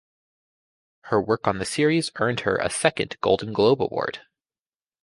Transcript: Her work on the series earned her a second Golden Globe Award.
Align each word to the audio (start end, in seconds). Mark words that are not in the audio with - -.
Her 1.03 1.21
work 1.21 1.47
on 1.47 1.59
the 1.59 1.65
series 1.65 2.09
earned 2.15 2.39
her 2.39 2.57
a 2.57 2.71
second 2.71 3.17
Golden 3.21 3.53
Globe 3.53 3.83
Award. 3.83 4.21